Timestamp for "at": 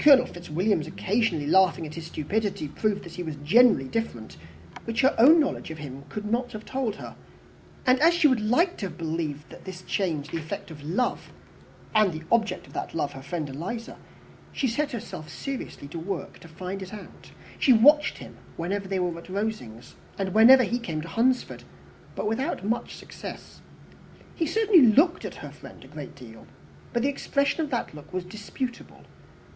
1.86-1.94, 19.16-19.28, 25.24-25.36